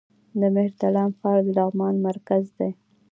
د 0.39 0.41
مهترلام 0.55 1.09
ښار 1.19 1.37
د 1.45 1.47
لغمان 1.57 1.95
مرکز 2.07 2.43
دی 2.57 2.71